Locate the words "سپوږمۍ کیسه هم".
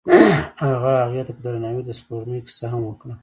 1.99-2.81